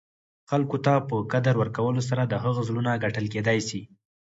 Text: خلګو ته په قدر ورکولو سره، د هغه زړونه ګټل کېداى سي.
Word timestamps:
خلګو 0.49 0.77
ته 0.85 0.93
په 1.09 1.15
قدر 1.31 1.55
ورکولو 1.59 2.01
سره، 2.09 2.23
د 2.25 2.33
هغه 2.43 2.61
زړونه 2.67 2.91
ګټل 3.03 3.25
کېداى 3.33 3.59
سي. 3.69 3.81